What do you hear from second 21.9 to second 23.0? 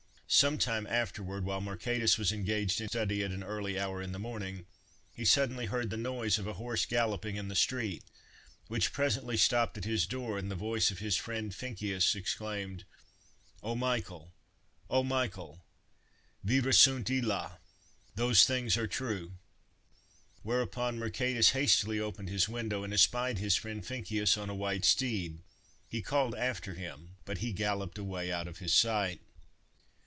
opened his window and